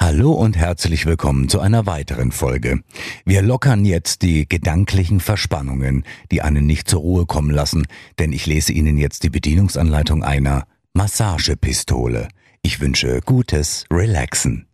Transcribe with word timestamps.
Hallo 0.00 0.30
und 0.30 0.56
herzlich 0.56 1.06
willkommen 1.06 1.48
zu 1.48 1.58
einer 1.58 1.84
weiteren 1.84 2.30
Folge. 2.30 2.84
Wir 3.24 3.42
lockern 3.42 3.84
jetzt 3.84 4.22
die 4.22 4.48
gedanklichen 4.48 5.18
Verspannungen, 5.18 6.04
die 6.30 6.40
einen 6.40 6.66
nicht 6.66 6.88
zur 6.88 7.00
Ruhe 7.00 7.26
kommen 7.26 7.50
lassen, 7.50 7.84
denn 8.20 8.32
ich 8.32 8.46
lese 8.46 8.72
Ihnen 8.72 8.96
jetzt 8.96 9.24
die 9.24 9.28
Bedienungsanleitung 9.28 10.22
einer 10.22 10.68
Massagepistole. 10.94 12.28
Ich 12.62 12.80
wünsche 12.80 13.20
gutes 13.22 13.86
Relaxen. 13.92 14.68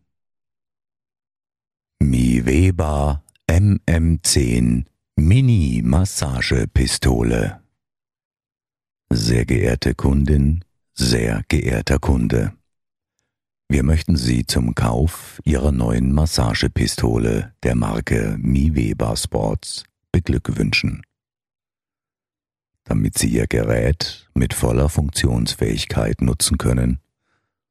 Mi 2.00 2.44
Weber 2.44 3.24
MM10 3.48 4.84
Mini 5.16 5.80
Massagepistole. 5.82 7.62
Sehr 9.08 9.46
geehrte 9.46 9.94
Kundin, 9.94 10.66
sehr 10.92 11.42
geehrter 11.48 11.98
Kunde. 11.98 12.52
Wir 13.68 13.82
möchten 13.82 14.16
Sie 14.16 14.46
zum 14.46 14.74
Kauf 14.74 15.40
Ihrer 15.44 15.72
neuen 15.72 16.12
Massagepistole 16.12 17.54
der 17.62 17.74
Marke 17.74 18.36
Miweber 18.38 19.16
Sports 19.16 19.84
beglückwünschen. 20.12 21.02
Damit 22.84 23.16
Sie 23.16 23.28
Ihr 23.28 23.46
Gerät 23.46 24.28
mit 24.34 24.52
voller 24.52 24.88
Funktionsfähigkeit 24.88 26.20
nutzen 26.20 26.58
können 26.58 27.00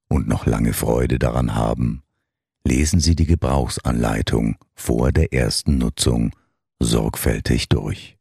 und 0.09 0.27
noch 0.27 0.45
lange 0.45 0.73
Freude 0.73 1.19
daran 1.19 1.55
haben, 1.55 2.03
lesen 2.66 3.00
Sie 3.00 3.16
die 3.16 3.28
Gebrauchsanleitung 3.28 4.57
vor 4.73 5.11
der 5.11 5.31
ersten 5.31 5.78
Nutzung 5.78 6.35
sorgfältig 6.80 7.69
durch. 7.69 8.17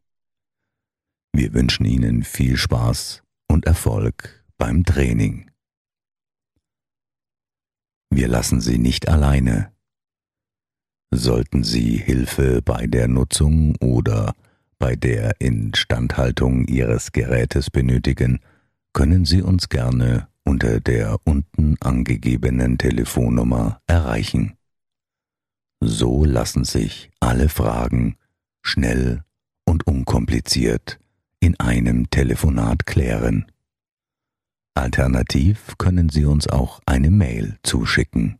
Wir 1.32 1.54
wünschen 1.54 1.86
Ihnen 1.86 2.22
viel 2.24 2.58
Spaß 2.58 3.22
und 3.48 3.66
Erfolg 3.66 4.44
beim 4.58 4.84
Training. 4.84 5.51
Wir 8.14 8.28
lassen 8.28 8.60
Sie 8.60 8.76
nicht 8.76 9.08
alleine. 9.08 9.72
Sollten 11.10 11.64
Sie 11.64 11.96
Hilfe 11.96 12.60
bei 12.62 12.86
der 12.86 13.08
Nutzung 13.08 13.74
oder 13.76 14.34
bei 14.78 14.96
der 14.96 15.40
Instandhaltung 15.40 16.66
Ihres 16.66 17.12
Gerätes 17.12 17.70
benötigen, 17.70 18.40
können 18.92 19.24
Sie 19.24 19.40
uns 19.40 19.70
gerne 19.70 20.28
unter 20.44 20.78
der 20.80 21.16
unten 21.24 21.76
angegebenen 21.80 22.76
Telefonnummer 22.76 23.80
erreichen. 23.86 24.58
So 25.80 26.26
lassen 26.26 26.64
sich 26.64 27.10
alle 27.18 27.48
Fragen 27.48 28.16
schnell 28.60 29.24
und 29.64 29.86
unkompliziert 29.86 30.98
in 31.40 31.58
einem 31.58 32.10
Telefonat 32.10 32.84
klären. 32.84 33.46
Alternativ 34.74 35.74
können 35.78 36.08
Sie 36.08 36.24
uns 36.24 36.48
auch 36.48 36.80
eine 36.86 37.10
Mail 37.10 37.58
zuschicken. 37.62 38.38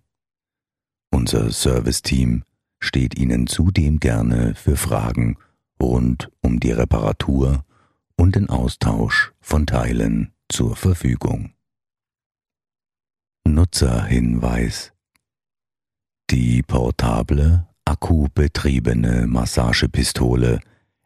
Unser 1.11 1.51
Serviceteam 1.51 2.45
steht 2.81 3.19
Ihnen 3.19 3.47
zudem 3.47 4.01
gerne 4.01 4.55
für 4.55 4.77
Fragen 4.77 5.37
rund 5.81 6.31
um 6.41 6.59
die 6.59 6.73
Reparatur 6.73 7.65
und 8.17 8.35
den 8.37 8.49
Austausch 8.49 9.33
von 9.41 9.67
Teilen 9.67 10.33
zur 10.49 10.75
Verfügung. 10.75 11.53
Nutzerhinweis 13.47 14.93
Die 16.31 16.63
portable, 16.63 17.69
akkubetriebene 17.85 19.27
Massagepistole 19.27 20.61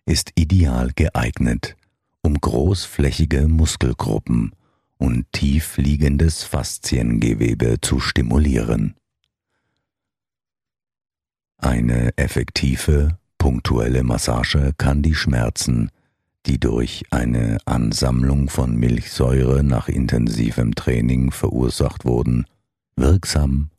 ist 0.05 0.33
ideal 0.37 0.93
geeignet, 0.95 1.77
um 2.23 2.35
großflächige 2.41 3.49
Muskelgruppen 3.49 4.53
und 4.99 5.27
tief 5.33 5.77
liegendes 5.77 6.45
Fasziengewebe 6.45 7.81
zu 7.81 8.01
stimulieren. 8.01 8.95
Eine 11.59 12.17
effektive, 12.17 13.19
punktuelle 13.39 14.03
Massage 14.03 14.73
kann 14.77 15.03
die 15.03 15.15
Schmerzen, 15.15 15.91
die 16.47 16.61
durch 16.61 17.05
eine 17.11 17.59
Ansammlung 17.65 18.49
von 18.49 18.77
Milchsäure 18.77 19.65
nach 19.65 19.89
intensivem 19.89 20.75
Training 20.75 21.33
verursacht 21.33 22.05
wurden, 22.05 22.47
wirksam 22.95 23.71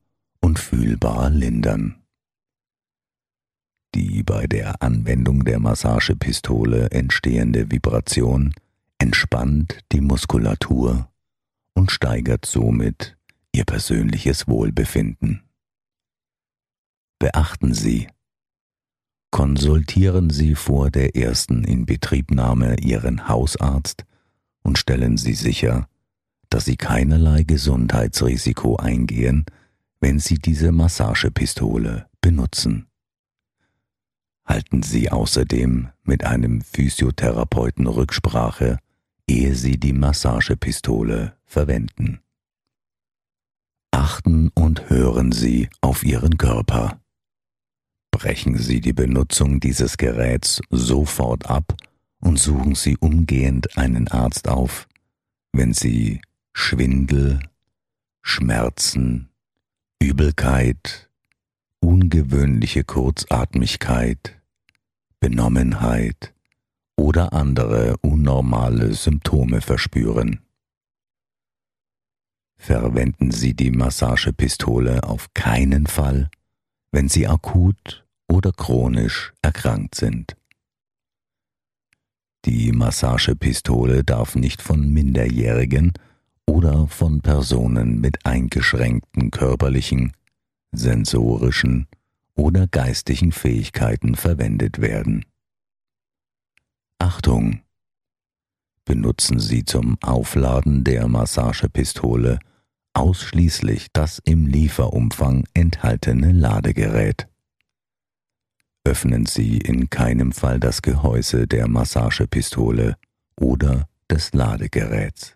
und 0.41 0.59
fühlbar 0.59 1.29
lindern. 1.29 1.95
Die 3.95 4.21
bei 4.23 4.47
der 4.47 4.81
Anwendung 4.81 5.45
der 5.45 5.59
Massagepistole 5.59 6.91
entstehende 6.91 7.71
Vibration 7.71 8.53
entspannt 8.99 9.79
die 9.91 10.01
Muskulatur 10.01 11.09
und 11.73 11.91
steigert 11.91 12.45
somit 12.45 13.17
Ihr 13.51 13.65
persönliches 13.65 14.47
Wohlbefinden. 14.47 15.43
Beachten 17.19 17.73
Sie, 17.73 18.07
konsultieren 19.31 20.29
Sie 20.29 20.55
vor 20.55 20.91
der 20.91 21.15
ersten 21.15 21.63
Inbetriebnahme 21.63 22.79
Ihren 22.79 23.27
Hausarzt 23.27 24.05
und 24.61 24.77
stellen 24.77 25.17
Sie 25.17 25.33
sicher, 25.33 25.87
dass 26.49 26.65
Sie 26.65 26.77
keinerlei 26.77 27.43
Gesundheitsrisiko 27.43 28.75
eingehen, 28.77 29.45
wenn 29.99 30.19
Sie 30.19 30.37
diese 30.37 30.71
Massagepistole 30.71 32.07
benutzen. 32.21 32.87
Halten 34.45 34.83
Sie 34.83 35.11
außerdem 35.11 35.89
mit 36.03 36.23
einem 36.23 36.61
Physiotherapeuten 36.61 37.87
Rücksprache 37.87 38.79
ehe 39.27 39.55
Sie 39.55 39.77
die 39.77 39.93
Massagepistole 39.93 41.37
verwenden. 41.45 42.19
Achten 43.91 44.49
und 44.49 44.89
hören 44.89 45.31
Sie 45.31 45.69
auf 45.81 46.03
Ihren 46.03 46.37
Körper. 46.37 46.99
Brechen 48.11 48.57
Sie 48.57 48.81
die 48.81 48.93
Benutzung 48.93 49.59
dieses 49.59 49.97
Geräts 49.97 50.61
sofort 50.69 51.49
ab 51.49 51.75
und 52.19 52.39
suchen 52.39 52.75
Sie 52.75 52.97
umgehend 52.97 53.77
einen 53.77 54.07
Arzt 54.07 54.47
auf, 54.47 54.87
wenn 55.51 55.73
Sie 55.73 56.21
Schwindel, 56.53 57.39
Schmerzen, 58.21 59.29
Übelkeit, 60.01 61.09
ungewöhnliche 61.79 62.83
Kurzatmigkeit, 62.83 64.41
Benommenheit, 65.19 66.33
oder 66.97 67.33
andere 67.33 67.95
unnormale 68.01 68.93
Symptome 68.93 69.61
verspüren. 69.61 70.39
Verwenden 72.57 73.31
Sie 73.31 73.53
die 73.53 73.71
Massagepistole 73.71 75.03
auf 75.03 75.33
keinen 75.33 75.87
Fall, 75.87 76.29
wenn 76.91 77.07
Sie 77.07 77.27
akut 77.27 78.05
oder 78.27 78.51
chronisch 78.51 79.33
erkrankt 79.41 79.95
sind. 79.95 80.35
Die 82.45 82.71
Massagepistole 82.71 84.03
darf 84.03 84.35
nicht 84.35 84.61
von 84.61 84.91
Minderjährigen 84.91 85.93
oder 86.45 86.87
von 86.87 87.21
Personen 87.21 87.99
mit 87.99 88.25
eingeschränkten 88.25 89.31
körperlichen, 89.31 90.13
sensorischen 90.71 91.87
oder 92.35 92.67
geistigen 92.67 93.31
Fähigkeiten 93.31 94.15
verwendet 94.15 94.79
werden. 94.79 95.25
Achtung! 96.99 97.61
Benutzen 98.85 99.39
Sie 99.39 99.65
zum 99.65 99.97
Aufladen 100.01 100.83
der 100.83 101.07
Massagepistole 101.07 102.39
ausschließlich 102.93 103.87
das 103.93 104.19
im 104.25 104.47
Lieferumfang 104.47 105.45
enthaltene 105.53 106.31
Ladegerät. 106.31 107.27
Öffnen 108.83 109.25
Sie 109.25 109.57
in 109.57 109.89
keinem 109.89 110.31
Fall 110.31 110.59
das 110.59 110.81
Gehäuse 110.81 111.45
der 111.47 111.67
Massagepistole 111.67 112.95
oder 113.39 113.87
des 114.09 114.33
Ladegeräts. 114.33 115.35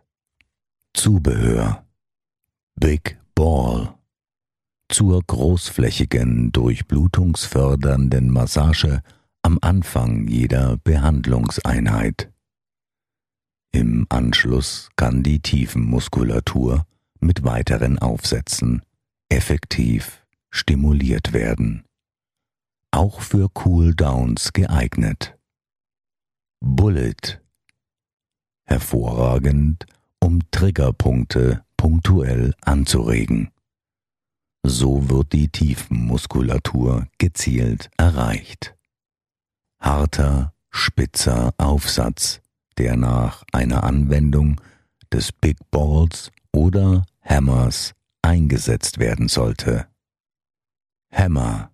Zubehör 0.93 1.85
Big 2.75 3.19
Ball 3.35 3.93
zur 4.89 5.21
großflächigen, 5.21 6.51
durchblutungsfördernden 6.51 8.29
Massage 8.29 9.03
am 9.41 9.57
Anfang 9.61 10.27
jeder 10.27 10.77
Behandlungseinheit. 10.77 12.31
Im 13.71 14.05
Anschluss 14.09 14.89
kann 14.95 15.23
die 15.23 15.39
Tiefenmuskulatur 15.39 16.85
mit 17.19 17.43
weiteren 17.43 17.99
Aufsätzen 17.99 18.81
effektiv 19.29 20.25
stimuliert 20.49 21.33
werden. 21.33 21.85
Auch 22.91 23.21
für 23.21 23.49
Cooldowns 23.49 24.51
geeignet. 24.51 25.37
Bullet 26.59 27.41
hervorragend, 28.65 29.85
um 30.19 30.39
Triggerpunkte 30.51 31.63
punktuell 31.75 32.53
anzuregen. 32.61 33.51
So 34.63 35.09
wird 35.09 35.33
die 35.33 35.49
Tiefenmuskulatur 35.49 37.07
gezielt 37.17 37.89
erreicht. 37.97 38.75
Harter, 39.81 40.53
spitzer 40.69 41.55
Aufsatz, 41.57 42.39
der 42.77 42.95
nach 42.95 43.43
einer 43.51 43.83
Anwendung 43.83 44.61
des 45.11 45.31
Big 45.31 45.57
Balls 45.71 46.31
oder 46.53 47.03
Hammers 47.23 47.93
eingesetzt 48.21 48.99
werden 48.99 49.27
sollte. 49.27 49.87
Hammer. 51.11 51.71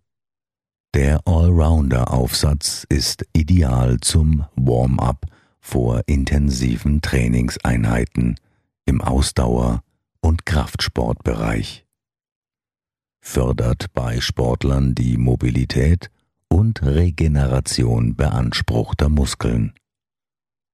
Der 0.94 1.28
Allrounder-Aufsatz 1.28 2.86
ist 2.90 3.26
ideal 3.34 4.00
zum 4.00 4.46
Warm-up 4.56 5.26
vor 5.60 6.02
intensiven 6.08 7.02
Trainingseinheiten 7.02 8.40
im 8.86 9.02
Ausdauer- 9.02 9.84
und 10.22 10.46
Kraftsportbereich. 10.46 11.86
Fördert 13.20 13.94
bei 13.94 14.22
Sportlern 14.22 14.96
die 14.96 15.18
Mobilität 15.18 16.10
und 16.50 16.82
Regeneration 16.84 18.16
beanspruchter 18.16 19.10
Muskeln. 19.10 19.74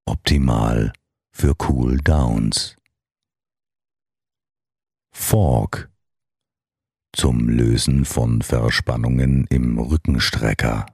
Optimal 0.05 0.93
für 1.31 1.55
Cool 1.67 1.97
Downs. 1.97 2.75
Fork 5.11 5.91
zum 7.13 7.47
Lösen 7.47 8.05
von 8.05 8.41
Verspannungen 8.41 9.45
im 9.49 9.77
Rückenstrecker. 9.77 10.85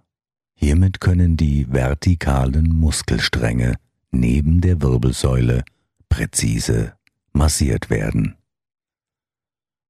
Hiermit 0.54 1.00
können 1.00 1.38
die 1.38 1.72
vertikalen 1.72 2.76
Muskelstränge 2.76 3.76
neben 4.12 4.60
der 4.60 4.82
Wirbelsäule 4.82 5.64
präzise 6.10 6.94
massiert 7.32 7.90
werden. 7.90 8.36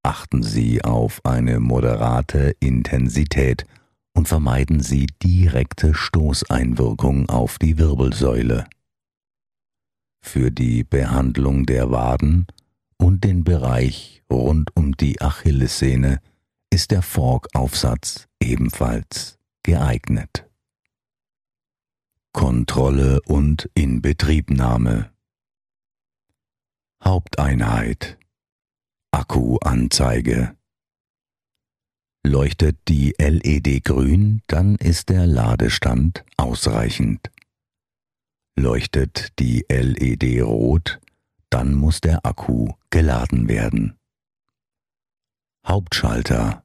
Achten 0.03 0.44
Sie 0.44 0.83
auf 0.83 1.25
eine 1.25 1.59
moderate 1.59 2.56
Intensität 2.59 3.65
und 4.14 4.28
vermeiden 4.28 4.82
Sie 4.82 5.08
direkte 5.24 5.94
Stoßeinwirkung 5.94 7.30
auf 7.30 7.58
die 7.58 7.78
Wirbelsäule. 7.78 8.68
Für 10.22 10.52
die 10.52 10.84
Behandlung 10.84 11.66
der 11.66 11.92
Waden 11.92 12.48
und 12.98 13.24
den 13.24 13.44
Bereich 13.44 14.24
rund 14.30 14.76
um 14.76 14.96
die 14.98 15.22
Achillessehne 15.22 16.20
ist 16.70 16.92
der 16.92 17.02
Fork-Aufsatz 17.02 18.28
ebenfalls 18.42 19.40
geeignet. 19.64 20.50
Kontrolle 22.34 23.22
und 23.24 23.70
Inbetriebnahme 23.74 25.12
Haupteinheit 27.04 28.18
Akkuanzeige 29.12 30.56
Leuchtet 32.25 32.77
die 32.88 33.16
LED 33.18 33.83
grün, 33.86 34.42
dann 34.48 34.75
ist 34.75 35.10
der 35.10 35.25
Ladestand 35.25 36.25
ausreichend. 36.38 37.31
Leuchtet 38.57 39.39
die 39.39 39.66
LED 39.69 40.44
rot, 40.44 41.00
dann 41.50 41.74
muss 41.74 42.01
der 42.01 42.25
Akku 42.25 42.74
geladen 42.89 43.48
werden. 43.48 43.98
Hauptschalter. 45.66 46.63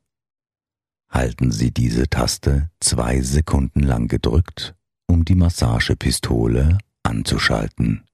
Halten 1.08 1.52
Sie 1.52 1.70
diese 1.70 2.08
Taste 2.08 2.70
zwei 2.80 3.20
Sekunden 3.20 3.80
lang 3.80 4.08
gedrückt, 4.08 4.74
um 5.06 5.24
die 5.24 5.36
Massagepistole 5.36 6.78
anzuschalten. 7.04 8.04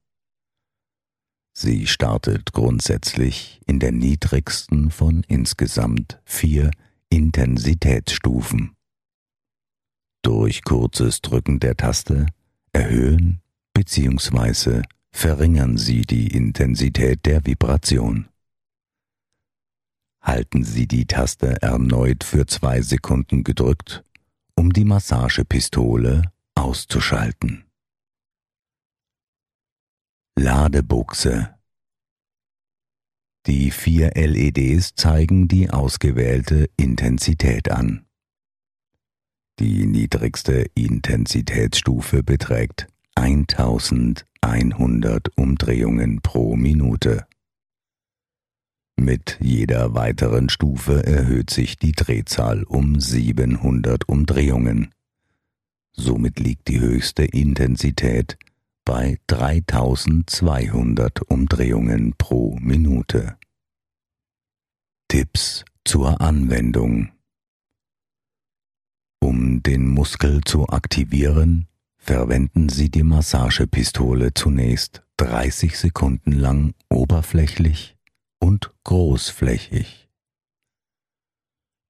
Sie 1.55 1.87
startet 1.87 2.53
grundsätzlich 2.53 3.61
in 3.67 3.81
der 3.81 3.93
niedrigsten 3.93 4.91
von 4.91 5.25
insgesamt 5.27 6.21
vier 6.25 6.71
Intensitätsstufen. 7.11 8.77
Durch 10.23 10.63
kurzes 10.63 11.21
Drücken 11.21 11.61
der 11.61 11.77
Taste 11.77 12.27
erhöhen 12.73 13.43
bzw 13.75 14.83
verringern 15.13 15.77
Sie 15.77 16.03
die 16.03 16.29
Intensität 16.29 17.27
der 17.27 17.45
Vibration. 17.45 18.29
Halten 20.23 20.65
Sie 20.65 20.87
die 20.87 21.07
Taste 21.07 21.61
erneut 21.63 22.25
für 22.25 22.47
zwei 22.47 22.81
Sekunden 22.83 23.43
gedrückt, 23.43 24.05
um 24.55 24.73
die 24.73 24.85
Massagepistole 24.85 26.23
auszuschalten. 26.55 27.65
Ladebuchse 30.39 31.55
Die 33.47 33.71
vier 33.71 34.11
LEDs 34.15 34.95
zeigen 34.95 35.49
die 35.49 35.71
ausgewählte 35.71 36.69
Intensität 36.77 37.71
an. 37.71 38.05
Die 39.59 39.87
niedrigste 39.87 40.67
Intensitätsstufe 40.75 42.23
beträgt 42.23 42.87
1100 43.15 45.29
Umdrehungen 45.37 46.21
pro 46.21 46.57
Minute. 46.57 47.27
Mit 48.97 49.39
jeder 49.41 49.95
weiteren 49.95 50.51
Stufe 50.51 51.07
erhöht 51.07 51.49
sich 51.49 51.79
die 51.79 51.93
Drehzahl 51.93 52.65
um 52.65 53.01
700 53.01 54.07
Umdrehungen. 54.07 54.93
Somit 55.93 56.39
liegt 56.39 56.69
die 56.69 56.81
höchste 56.81 57.25
Intensität 57.25 58.37
bei 58.85 59.19
3200 59.27 61.23
Umdrehungen 61.23 62.15
pro 62.17 62.57
Minute. 62.61 63.37
Tipps 65.09 65.65
zur 65.85 66.21
Anwendung 66.21 67.11
Um 69.21 69.63
den 69.63 69.89
Muskel 69.89 70.41
zu 70.45 70.69
aktivieren, 70.69 71.67
Verwenden 72.03 72.71
Sie 72.71 72.91
die 72.91 73.03
Massagepistole 73.03 74.33
zunächst 74.33 75.03
30 75.19 75.79
Sekunden 75.79 76.33
lang 76.33 76.73
oberflächlich 76.89 77.97
und 78.39 78.73
großflächig. 78.85 80.09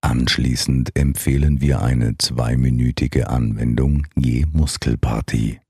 Anschließend 0.03 0.97
empfehlen 0.97 1.61
wir 1.61 1.81
eine 1.81 2.19
zweiminütige 2.19 3.31
Anwendung 3.31 4.09
je 4.17 4.47
Muskelpartie. 4.53 5.61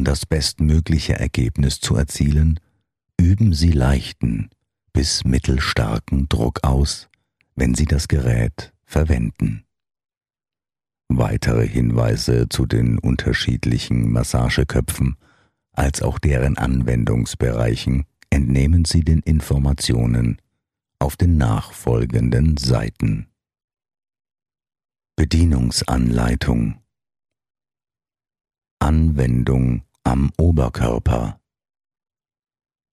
Um 0.00 0.04
das 0.04 0.24
bestmögliche 0.24 1.12
Ergebnis 1.12 1.78
zu 1.78 1.94
erzielen, 1.94 2.58
üben 3.18 3.52
Sie 3.52 3.70
leichten 3.70 4.48
bis 4.94 5.24
mittelstarken 5.24 6.26
Druck 6.26 6.64
aus, 6.64 7.10
wenn 7.54 7.74
Sie 7.74 7.84
das 7.84 8.08
Gerät 8.08 8.72
verwenden. 8.82 9.66
Weitere 11.08 11.68
Hinweise 11.68 12.48
zu 12.48 12.64
den 12.64 12.98
unterschiedlichen 12.98 14.10
Massageköpfen 14.10 15.18
als 15.72 16.00
auch 16.00 16.18
deren 16.18 16.56
Anwendungsbereichen 16.56 18.06
entnehmen 18.30 18.86
Sie 18.86 19.02
den 19.02 19.20
Informationen 19.20 20.40
auf 20.98 21.18
den 21.18 21.36
nachfolgenden 21.36 22.56
Seiten. 22.56 23.26
Bedienungsanleitung 25.16 26.80
Anwendung 28.78 29.82
am 30.10 30.32
Oberkörper 30.38 31.40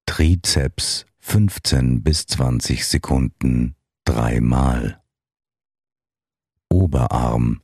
Trizeps 0.05 1.07
15 1.17 2.03
bis 2.03 2.27
20 2.27 2.85
Sekunden 2.85 3.75
dreimal 4.05 5.01
Oberarm 6.69 7.63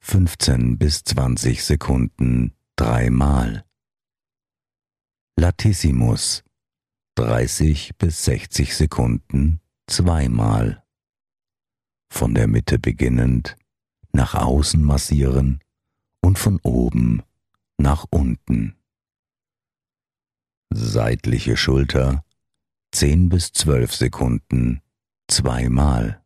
15 0.00 0.78
bis 0.78 1.04
20 1.04 1.62
Sekunden 1.64 2.54
dreimal. 2.76 3.66
Latissimus 5.38 6.42
30 7.16 7.94
bis 7.98 8.24
60 8.24 8.74
Sekunden 8.74 9.60
zweimal. 9.86 10.82
Von 12.10 12.34
der 12.34 12.46
Mitte 12.46 12.78
beginnend 12.78 13.54
nach 14.12 14.34
außen 14.34 14.82
massieren 14.82 15.60
und 16.22 16.38
von 16.38 16.58
oben 16.62 17.22
nach 17.76 18.06
unten. 18.10 18.77
Seitliche 20.70 21.56
Schulter 21.56 22.24
10 22.92 23.28
bis 23.28 23.52
12 23.52 23.94
Sekunden 23.94 24.82
zweimal 25.28 26.22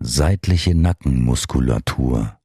seitliche 0.00 0.74
Nackenmuskulatur 0.74 2.40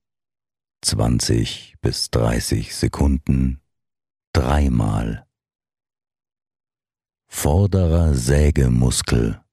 20 0.81 1.75
bis 1.81 2.09
30 2.09 2.75
Sekunden 2.75 3.61
dreimal. 4.33 5.27
Vorderer 7.27 8.13
Sägemuskel 8.15 9.43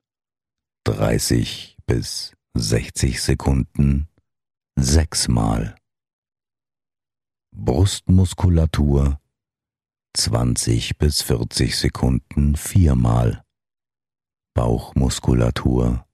30 0.84 1.78
bis 1.86 2.34
60 2.54 3.22
Sekunden 3.22 4.08
sechsmal. 4.76 5.76
Brustmuskulatur 7.54 9.20
20 10.16 10.98
bis 10.98 11.22
40 11.22 11.76
Sekunden 11.76 12.56
viermal. 12.56 13.44
Bauchmuskulatur 14.54 16.04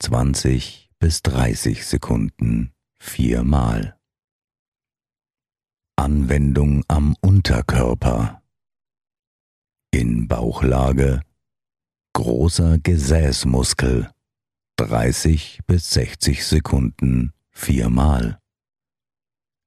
20 0.00 0.90
bis 0.98 1.22
30 1.22 1.86
Sekunden 1.86 2.72
viermal. 2.98 3.96
Anwendung 5.96 6.82
am 6.88 7.14
Unterkörper. 7.20 8.42
In 9.92 10.26
Bauchlage 10.26 11.20
großer 12.14 12.78
Gesäßmuskel 12.78 14.10
30 14.76 15.60
bis 15.66 15.90
60 15.90 16.44
Sekunden 16.44 17.32
viermal. 17.50 18.40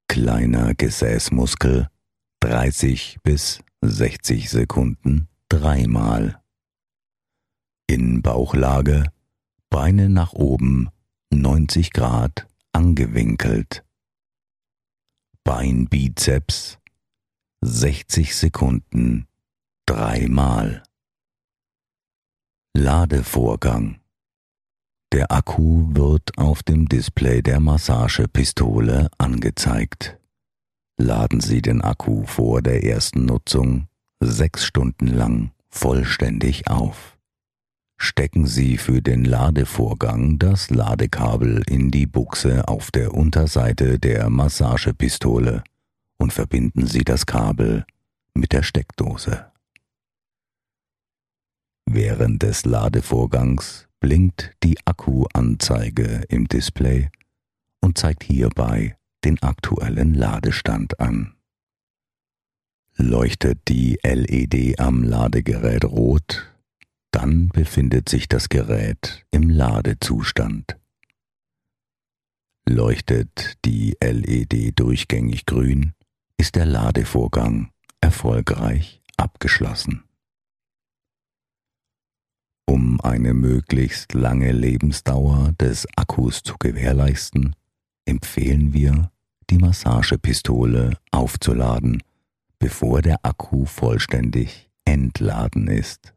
Kleiner 0.09 0.73
Gesäßmuskel 0.75 1.87
30 2.43 3.19
bis 3.23 3.63
60 3.79 4.49
Sekunden 4.49 5.29
dreimal. 5.47 6.43
In 7.87 8.21
Bauchlage 8.21 9.05
Beine 9.69 10.09
nach 10.09 10.33
oben 10.33 10.89
90 11.33 11.93
Grad 11.93 12.45
angewinkelt. 12.73 13.85
Beinbizeps 15.45 16.79
60 17.61 18.35
Sekunden 18.35 19.25
dreimal. 19.85 20.83
Ladevorgang 22.75 24.01
Der 25.13 25.31
Akku 25.31 25.95
wird 25.95 26.37
auf 26.37 26.61
dem 26.61 26.89
Display 26.89 27.41
der 27.41 27.61
Massagepistole 27.61 29.09
angezeigt. 29.17 30.19
Laden 30.97 31.41
Sie 31.41 31.61
den 31.61 31.81
Akku 31.81 32.25
vor 32.25 32.61
der 32.61 32.83
ersten 32.83 33.25
Nutzung 33.25 33.87
sechs 34.19 34.65
Stunden 34.65 35.07
lang 35.07 35.51
vollständig 35.69 36.67
auf. 36.67 37.17
Stecken 37.97 38.45
Sie 38.45 38.77
für 38.77 39.01
den 39.01 39.25
Ladevorgang 39.25 40.37
das 40.37 40.69
Ladekabel 40.69 41.63
in 41.67 41.89
die 41.89 42.05
Buchse 42.05 42.67
auf 42.67 42.91
der 42.91 43.13
Unterseite 43.13 43.97
der 43.97 44.29
Massagepistole 44.29 45.63
und 46.17 46.31
verbinden 46.31 46.85
Sie 46.85 47.03
das 47.03 47.25
Kabel 47.25 47.85
mit 48.35 48.51
der 48.51 48.61
Steckdose. 48.63 49.51
Während 51.85 52.43
des 52.43 52.65
Ladevorgangs 52.65 53.87
blinkt 53.99 54.51
die 54.63 54.77
Akkuanzeige 54.85 56.23
im 56.29 56.47
Display 56.47 57.09
und 57.81 57.97
zeigt 57.97 58.23
hierbei 58.23 58.95
den 59.25 59.41
aktuellen 59.41 60.13
Ladestand 60.13 60.99
an. 60.99 61.35
Leuchtet 62.95 63.67
die 63.67 63.97
LED 64.03 64.79
am 64.79 65.03
Ladegerät 65.03 65.85
rot, 65.85 66.53
dann 67.11 67.49
befindet 67.49 68.09
sich 68.09 68.27
das 68.27 68.49
Gerät 68.49 69.25
im 69.31 69.49
Ladezustand. 69.49 70.77
Leuchtet 72.67 73.57
die 73.65 73.97
LED 74.01 74.79
durchgängig 74.79 75.45
grün, 75.45 75.93
ist 76.37 76.55
der 76.55 76.65
Ladevorgang 76.65 77.71
erfolgreich 77.99 79.01
abgeschlossen. 79.17 80.03
Um 82.65 83.01
eine 83.01 83.33
möglichst 83.33 84.13
lange 84.13 84.51
Lebensdauer 84.51 85.53
des 85.59 85.87
Akkus 85.97 86.43
zu 86.43 86.55
gewährleisten, 86.57 87.55
empfehlen 88.05 88.73
wir, 88.73 89.11
die 89.49 89.57
Massagepistole 89.57 90.97
aufzuladen, 91.11 92.01
bevor 92.59 93.01
der 93.01 93.23
Akku 93.23 93.65
vollständig 93.65 94.69
entladen 94.85 95.67
ist. 95.67 96.13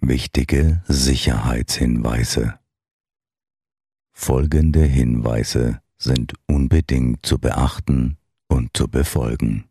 Wichtige 0.00 0.82
Sicherheitshinweise 0.88 2.58
Folgende 4.12 4.84
Hinweise 4.84 5.80
sind 5.98 6.34
unbedingt 6.46 7.24
zu 7.24 7.38
beachten 7.38 8.18
und 8.48 8.76
zu 8.76 8.88
befolgen. 8.88 9.64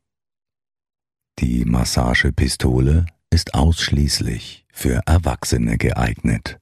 Die 1.39 1.65
Massagepistole 1.65 3.05
ist 3.29 3.53
ausschließlich 3.53 4.65
für 4.71 5.01
Erwachsene 5.05 5.77
geeignet. 5.77 6.59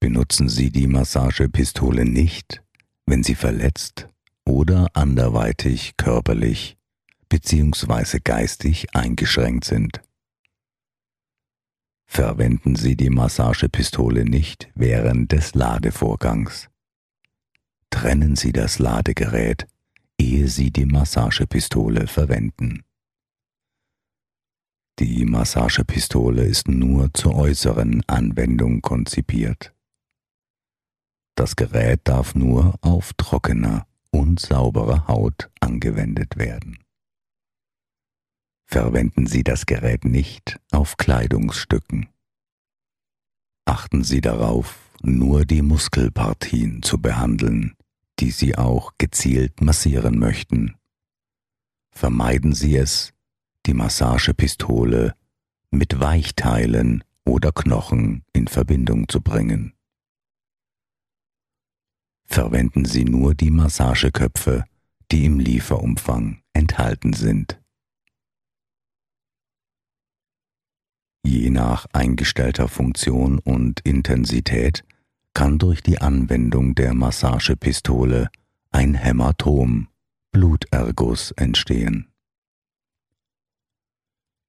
Benutzen 0.00 0.48
Sie 0.48 0.70
die 0.70 0.86
Massagepistole 0.86 2.04
nicht, 2.04 2.63
wenn 3.06 3.22
Sie 3.22 3.34
verletzt 3.34 4.08
oder 4.44 4.88
anderweitig 4.94 5.96
körperlich 5.96 6.76
bzw. 7.28 8.20
geistig 8.22 8.94
eingeschränkt 8.94 9.64
sind. 9.64 10.00
Verwenden 12.06 12.76
Sie 12.76 12.96
die 12.96 13.10
Massagepistole 13.10 14.24
nicht 14.24 14.70
während 14.74 15.32
des 15.32 15.54
Ladevorgangs. 15.54 16.68
Trennen 17.90 18.36
Sie 18.36 18.52
das 18.52 18.78
Ladegerät, 18.78 19.66
ehe 20.18 20.48
Sie 20.48 20.70
die 20.70 20.86
Massagepistole 20.86 22.06
verwenden. 22.06 22.84
Die 25.00 25.24
Massagepistole 25.24 26.44
ist 26.44 26.68
nur 26.68 27.12
zur 27.14 27.34
äußeren 27.34 28.04
Anwendung 28.06 28.80
konzipiert. 28.80 29.73
Das 31.34 31.56
Gerät 31.56 32.02
darf 32.04 32.34
nur 32.34 32.78
auf 32.80 33.12
trockener 33.14 33.86
und 34.10 34.38
sauberer 34.38 35.08
Haut 35.08 35.50
angewendet 35.60 36.36
werden. 36.36 36.78
Verwenden 38.66 39.26
Sie 39.26 39.42
das 39.42 39.66
Gerät 39.66 40.04
nicht 40.04 40.58
auf 40.70 40.96
Kleidungsstücken. 40.96 42.08
Achten 43.66 44.04
Sie 44.04 44.20
darauf, 44.20 44.78
nur 45.02 45.44
die 45.44 45.62
Muskelpartien 45.62 46.82
zu 46.82 47.00
behandeln, 47.00 47.74
die 48.20 48.30
Sie 48.30 48.56
auch 48.56 48.92
gezielt 48.98 49.60
massieren 49.60 50.18
möchten. 50.18 50.76
Vermeiden 51.90 52.54
Sie 52.54 52.76
es, 52.76 53.12
die 53.66 53.74
Massagepistole 53.74 55.14
mit 55.70 56.00
Weichteilen 56.00 57.04
oder 57.24 57.52
Knochen 57.52 58.24
in 58.32 58.48
Verbindung 58.48 59.08
zu 59.08 59.20
bringen. 59.20 59.73
Verwenden 62.26 62.84
Sie 62.84 63.04
nur 63.04 63.34
die 63.34 63.50
Massageköpfe, 63.50 64.64
die 65.10 65.24
im 65.26 65.38
Lieferumfang 65.38 66.42
enthalten 66.52 67.12
sind. 67.12 67.60
Je 71.26 71.50
nach 71.50 71.86
eingestellter 71.92 72.68
Funktion 72.68 73.38
und 73.38 73.80
Intensität 73.80 74.84
kann 75.32 75.58
durch 75.58 75.82
die 75.82 75.98
Anwendung 75.98 76.74
der 76.74 76.94
Massagepistole 76.94 78.28
ein 78.70 78.94
Hämatom, 78.94 79.88
Bluterguss 80.32 81.30
entstehen. 81.32 82.08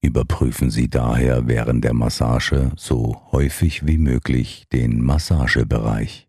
Überprüfen 0.01 0.70
Sie 0.70 0.89
daher 0.89 1.48
während 1.48 1.84
der 1.84 1.94
Massage 1.94 2.72
so 2.75 3.22
häufig 3.32 3.88
wie 3.88 3.98
möglich 3.98 4.67
den 4.72 5.01
Massagebereich. 5.01 6.27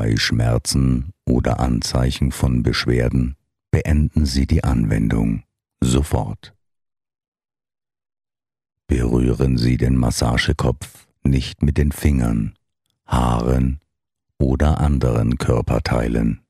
Bei 0.00 0.16
Schmerzen 0.16 1.12
oder 1.26 1.58
Anzeichen 1.58 2.30
von 2.30 2.62
Beschwerden 2.62 3.34
beenden 3.72 4.26
Sie 4.26 4.46
die 4.46 4.62
Anwendung 4.62 5.42
sofort. 5.80 6.54
Berühren 8.86 9.58
Sie 9.58 9.76
den 9.76 9.96
Massagekopf 9.96 11.08
nicht 11.24 11.64
mit 11.64 11.78
den 11.78 11.90
Fingern, 11.90 12.54
Haaren 13.06 13.80
oder 14.38 14.78
anderen 14.78 15.36
Körperteilen. 15.36 16.46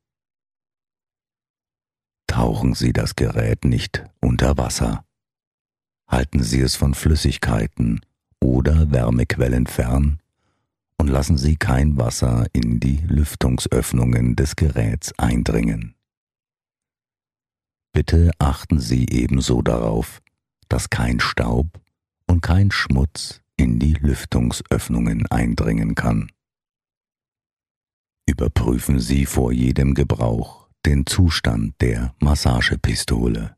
Tauchen 2.26 2.74
Sie 2.74 2.92
das 2.92 3.16
Gerät 3.16 3.64
nicht 3.64 4.04
unter 4.20 4.58
Wasser. 4.58 5.06
Halten 6.06 6.42
Sie 6.42 6.60
es 6.60 6.76
von 6.76 6.92
Flüssigkeiten 6.92 8.02
oder 8.40 8.90
Wärmequellen 8.90 9.66
fern 9.66 10.20
und 10.98 11.08
lassen 11.08 11.38
Sie 11.38 11.56
kein 11.56 11.96
Wasser 11.96 12.46
in 12.52 12.80
die 12.80 12.98
Lüftungsöffnungen 12.98 14.36
des 14.36 14.56
Geräts 14.56 15.12
eindringen. 15.18 15.94
Bitte 17.92 18.30
achten 18.38 18.80
Sie 18.80 19.06
ebenso 19.08 19.62
darauf, 19.62 20.20
dass 20.68 20.90
kein 20.90 21.20
Staub 21.20 21.80
und 22.26 22.42
kein 22.42 22.70
Schmutz 22.70 23.40
in 23.56 23.78
die 23.78 23.94
Lüftungsöffnungen 23.94 25.26
eindringen 25.26 25.94
kann. 25.94 26.30
Überprüfen 28.26 29.00
Sie 29.00 29.24
vor 29.24 29.52
jedem 29.52 29.94
Gebrauch 29.94 30.68
den 30.84 31.06
Zustand 31.06 31.74
der 31.80 32.14
Massagepistole. 32.20 33.56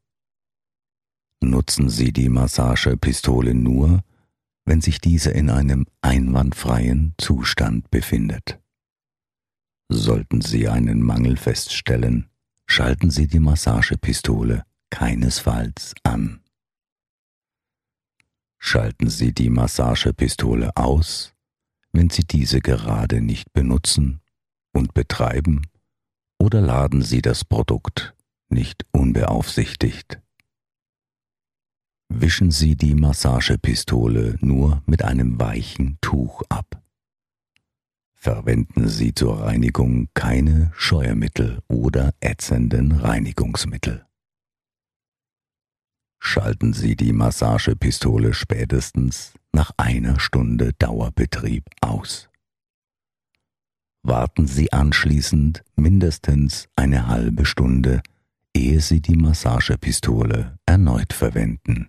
Nutzen 1.42 1.88
Sie 1.88 2.12
die 2.12 2.28
Massagepistole 2.28 3.54
nur, 3.54 4.02
wenn 4.70 4.80
sich 4.80 5.00
diese 5.00 5.32
in 5.32 5.50
einem 5.50 5.84
einwandfreien 6.00 7.14
Zustand 7.18 7.90
befindet. 7.90 8.60
Sollten 9.88 10.42
Sie 10.42 10.68
einen 10.68 11.02
Mangel 11.02 11.36
feststellen, 11.36 12.30
schalten 12.68 13.10
Sie 13.10 13.26
die 13.26 13.40
Massagepistole 13.40 14.62
keinesfalls 14.90 15.94
an. 16.04 16.44
Schalten 18.60 19.10
Sie 19.10 19.34
die 19.34 19.50
Massagepistole 19.50 20.76
aus, 20.76 21.34
wenn 21.90 22.08
Sie 22.08 22.22
diese 22.22 22.60
gerade 22.60 23.20
nicht 23.20 23.52
benutzen 23.52 24.20
und 24.72 24.94
betreiben, 24.94 25.66
oder 26.38 26.60
laden 26.60 27.02
Sie 27.02 27.22
das 27.22 27.44
Produkt 27.44 28.14
nicht 28.48 28.86
unbeaufsichtigt. 28.92 30.20
Wischen 32.12 32.50
Sie 32.50 32.74
die 32.74 32.96
Massagepistole 32.96 34.36
nur 34.40 34.82
mit 34.84 35.04
einem 35.04 35.40
weichen 35.40 35.96
Tuch 36.00 36.42
ab. 36.48 36.82
Verwenden 38.14 38.88
Sie 38.88 39.14
zur 39.14 39.40
Reinigung 39.40 40.08
keine 40.12 40.72
Scheuermittel 40.74 41.60
oder 41.68 42.12
ätzenden 42.18 42.90
Reinigungsmittel. 42.90 44.04
Schalten 46.18 46.72
Sie 46.72 46.96
die 46.96 47.12
Massagepistole 47.12 48.34
spätestens 48.34 49.34
nach 49.52 49.70
einer 49.76 50.18
Stunde 50.18 50.72
Dauerbetrieb 50.80 51.64
aus. 51.80 52.28
Warten 54.02 54.48
Sie 54.48 54.72
anschließend 54.72 55.62
mindestens 55.76 56.68
eine 56.74 57.06
halbe 57.06 57.46
Stunde, 57.46 58.02
ehe 58.52 58.80
Sie 58.80 59.00
die 59.00 59.16
Massagepistole 59.16 60.58
erneut 60.66 61.12
verwenden. 61.12 61.88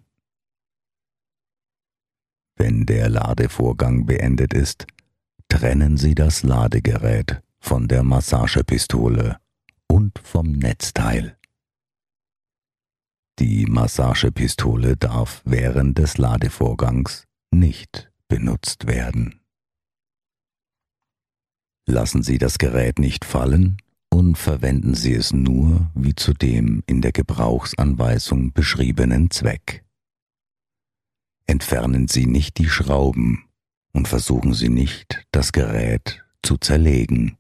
Wenn 2.64 2.86
der 2.86 3.10
Ladevorgang 3.10 4.06
beendet 4.06 4.54
ist, 4.54 4.86
trennen 5.50 5.98
Sie 5.98 6.14
das 6.14 6.44
Ladegerät 6.44 7.42
von 7.60 7.88
der 7.88 8.04
Massagepistole 8.04 9.38
und 9.88 10.20
vom 10.20 10.52
Netzteil. 10.52 11.40
Die 13.40 13.66
Massagepistole 13.66 14.96
darf 14.96 15.42
während 15.44 15.98
des 15.98 16.20
Ladevorgangs 16.20 17.26
nicht 17.50 18.12
benutzt 18.28 18.86
werden. 18.86 19.40
Lassen 21.88 22.22
Sie 22.22 22.38
das 22.38 22.60
Gerät 22.60 23.00
nicht 23.00 23.26
fallen 23.26 23.78
und 24.12 24.38
verwenden 24.38 24.94
Sie 24.94 25.16
es 25.16 25.34
nur 25.34 25.90
wie 25.96 26.14
zu 26.14 26.32
dem 26.36 26.84
in 26.86 27.02
der 27.02 27.12
Gebrauchsanweisung 27.12 28.54
beschriebenen 28.54 29.32
Zweck. 29.32 29.84
Entfernen 31.52 32.08
Sie 32.08 32.28
nicht 32.28 32.60
die 32.60 32.70
Schrauben 32.70 33.44
und 33.92 34.08
versuchen 34.08 34.54
Sie 34.54 34.70
nicht, 34.70 35.28
das 35.34 35.52
Gerät 35.52 36.24
zu 36.42 36.56
zerlegen. 36.56 37.36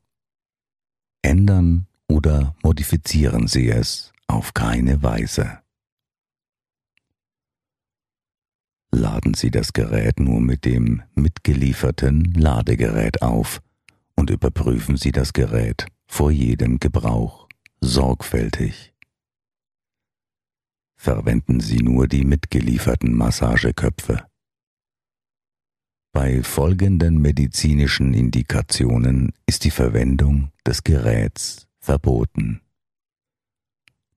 Ändern 1.22 1.88
oder 2.10 2.53
modifizieren 2.62 3.48
Sie 3.48 3.70
es 3.70 4.12
auf 4.27 4.53
keine 4.53 5.01
Weise. 5.01 5.60
Laden 8.91 9.34
Sie 9.34 9.50
das 9.50 9.72
Gerät 9.72 10.20
nur 10.20 10.41
mit 10.41 10.65
dem 10.65 11.03
mitgelieferten 11.15 12.34
Ladegerät 12.34 13.22
auf 13.22 13.62
und 14.18 14.30
überprüfen 14.30 14.98
Sie 14.98 15.13
das 15.13 15.32
Gerät 15.32 15.86
vor 16.06 16.32
jedem 16.32 16.82
Gebrauch 16.82 17.48
sorgfältig. 17.80 18.90
Verwenden 21.03 21.62
Sie 21.62 21.81
nur 21.81 22.08
die 22.08 22.24
mitgelieferten 22.24 23.15
Massageköpfe. 23.15 24.24
Bei 26.13 26.43
folgenden 26.43 27.20
medizinischen 27.20 28.13
Indikationen 28.13 29.34
ist 29.48 29.63
die 29.63 29.72
Verwendung 29.72 30.51
des 30.63 30.84
Geräts 30.84 31.67
verboten. 31.79 32.62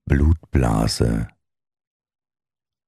Blutblase 0.04 1.28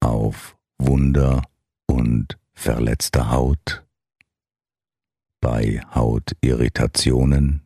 auf 0.00 0.58
Wunder 0.76 1.40
und 1.86 2.38
verletzter 2.52 3.30
Haut, 3.30 3.82
bei 5.40 5.80
Hautirritationen, 5.94 7.65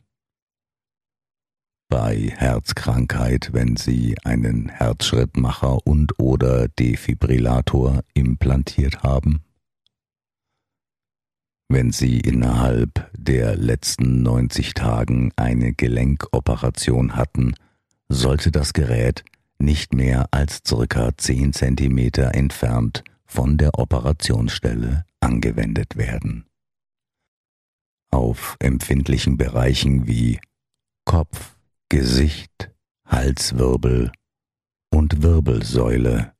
bei 1.90 2.33
Herzkrankheit, 2.37 3.50
wenn 3.53 3.76
Sie 3.76 4.16
einen 4.24 4.70
Herzschrittmacher 4.70 5.87
und 5.87 6.18
oder 6.18 6.68
Defibrillator 6.68 8.00
implantiert 8.14 9.03
haben, 9.03 9.42
wenn 11.68 11.92
Sie 11.92 12.18
innerhalb 12.18 13.11
der 13.16 13.57
letzten 13.57 14.22
90 14.22 14.74
Tagen 14.74 15.33
eine 15.37 15.72
Gelenkoperation 15.72 17.14
hatten, 17.14 17.55
sollte 18.09 18.50
das 18.50 18.72
Gerät 18.72 19.24
nicht 19.61 19.92
mehr 19.92 20.26
als 20.33 20.62
circa 20.66 21.16
10 21.16 21.53
cm 21.53 21.98
entfernt 22.33 23.05
von 23.24 23.57
der 23.57 23.79
Operationsstelle 23.79 25.05
angewendet 25.20 25.96
werden. 25.96 26.46
Auf 28.11 28.57
empfindlichen 28.59 29.37
Bereichen 29.37 30.09
wie 30.09 30.40
Kopf, 31.05 31.57
Gesicht, 31.90 32.70
Halswirbel 33.05 34.12
und 34.90 35.22
Wirbelsäule 35.22 36.33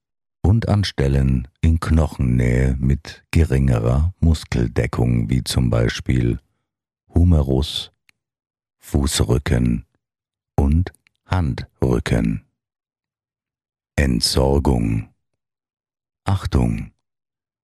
und 0.43 0.69
an 0.69 0.85
Stellen 0.85 1.49
in 1.61 1.81
Knochennähe 1.81 2.77
mit 2.79 3.25
geringerer 3.33 4.15
Muskeldeckung 4.21 5.29
wie 5.29 5.43
zum 5.43 5.69
Beispiel 5.69 6.39
Humerus, 7.13 7.91
Fußrücken 8.79 9.87
und 10.55 10.93
Handrücken. 11.27 12.45
Entsorgung 13.97 15.09
Achtung! 16.23 16.93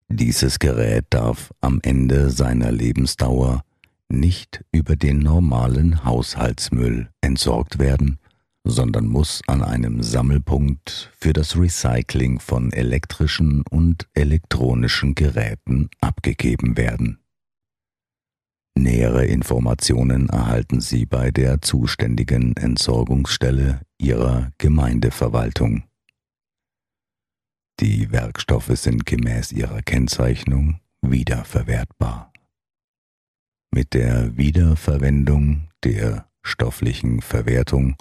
Dieses 0.09 0.59
Gerät 0.59 1.07
darf 1.11 1.55
am 1.61 1.79
Ende 1.85 2.31
seiner 2.31 2.72
Lebensdauer 2.72 3.62
nicht 4.09 4.64
über 4.73 4.97
den 4.97 5.19
normalen 5.19 6.05
Haushaltsmüll 6.05 7.11
entsorgt 7.21 7.79
werden, 7.79 8.19
sondern 8.64 9.07
muss 9.07 9.42
an 9.47 9.62
einem 9.62 10.03
Sammelpunkt 10.03 11.12
für 11.16 11.33
das 11.33 11.57
Recycling 11.57 12.40
von 12.40 12.73
elektrischen 12.73 13.62
und 13.71 14.09
elektronischen 14.14 15.14
Geräten 15.14 15.88
abgegeben 16.01 16.77
werden. 16.77 17.19
Nähere 18.79 19.25
Informationen 19.25 20.29
erhalten 20.29 20.81
Sie 20.81 21.07
bei 21.07 21.31
der 21.31 21.62
zuständigen 21.62 22.57
Entsorgungsstelle 22.57 23.81
Ihrer 23.99 24.53
Gemeindeverwaltung. 24.59 25.85
Die 27.81 28.11
Werkstoffe 28.11 28.73
sind 28.75 29.07
gemäß 29.07 29.53
ihrer 29.53 29.83
Kennzeichnung 29.83 30.81
wiederverwertbar. 31.03 32.33
Mit 33.77 33.93
der 33.93 34.39
Wiederverwendung, 34.39 35.69
der 35.85 36.31
stofflichen 36.43 37.21
Verwertung 37.21 37.97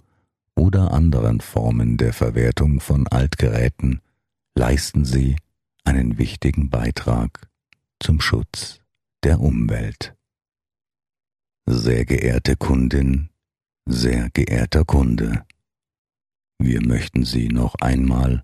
oder 0.56 0.94
anderen 0.94 1.42
Formen 1.42 1.98
der 1.98 2.14
Verwertung 2.14 2.80
von 2.80 3.06
Altgeräten 3.08 4.00
leisten 4.58 5.04
sie 5.04 5.36
einen 5.84 6.18
wichtigen 6.18 6.70
Beitrag 6.70 7.50
zum 8.00 8.22
Schutz 8.22 8.80
der 9.26 9.42
Umwelt. 9.42 10.16
Sehr 11.66 12.06
geehrte 12.06 12.56
Kundin, 12.56 13.28
sehr 13.86 14.30
geehrter 14.30 14.86
Kunde, 14.86 15.46
wir 16.58 16.88
möchten 16.88 17.26
Sie 17.26 17.50
noch 17.50 17.76
einmal 17.82 18.44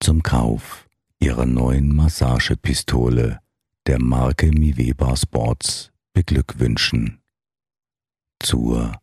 zum 0.00 0.24
Kauf 0.24 0.88
ihrer 1.20 1.46
neuen 1.46 1.94
Massagepistole 1.94 3.38
der 3.86 4.02
Marke 4.02 4.48
Miveba 4.48 5.16
Sports 5.16 5.93
beglückwünschen. 6.14 7.20
Zur 8.40 9.00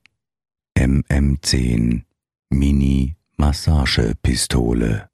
MM10 0.78 2.06
Mini 2.50 3.16
Massagepistole. 3.38 5.10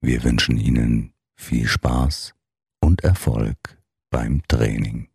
Wir 0.00 0.22
wünschen 0.22 0.58
Ihnen 0.58 1.14
viel 1.36 1.66
Spaß 1.66 2.34
und 2.80 3.02
Erfolg 3.02 3.82
beim 4.10 4.42
Training. 4.46 5.11